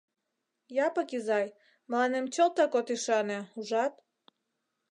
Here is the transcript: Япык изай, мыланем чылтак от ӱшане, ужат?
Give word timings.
Япык 0.85 1.09
изай, 1.17 1.47
мыланем 1.89 2.25
чылтак 2.33 2.71
от 2.79 2.87
ӱшане, 2.95 3.39
ужат? 3.57 3.93